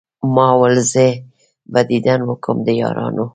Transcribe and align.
ما 0.35 0.47
ول 0.59 0.75
زه 0.93 1.07
به 1.71 1.81
ديدن 1.89 2.19
وکم 2.25 2.57
د 2.65 2.67
يارانو 2.81 3.25